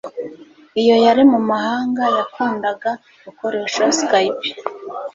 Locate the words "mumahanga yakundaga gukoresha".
1.31-3.83